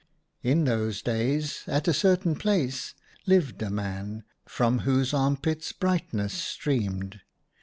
In 0.41 0.63
those 0.63 1.03
days 1.03 1.63
at 1.67 1.87
a 1.87 1.93
certain 1.93 2.33
place 2.33 2.95
lived 3.27 3.61
a 3.61 3.69
man, 3.69 4.23
from 4.47 4.79
whose 4.79 5.13
armpits 5.13 5.73
bright 5.73 6.11
ness 6.11 6.33
streamed. 6.33 7.21